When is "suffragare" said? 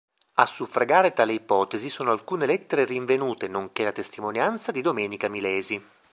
0.47-1.13